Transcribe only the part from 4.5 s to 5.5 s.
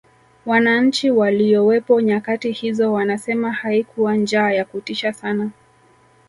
ya kutisha sana